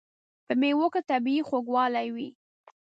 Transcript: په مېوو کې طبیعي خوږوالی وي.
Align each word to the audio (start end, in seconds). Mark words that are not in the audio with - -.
په 0.45 0.53
مېوو 0.59 0.87
کې 0.93 1.01
طبیعي 1.09 1.41
خوږوالی 1.47 2.07
وي. 2.15 2.29